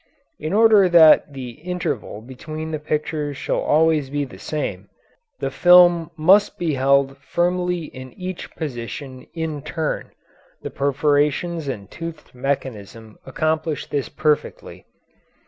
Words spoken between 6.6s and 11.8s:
held firmly in each position in turn; the perforations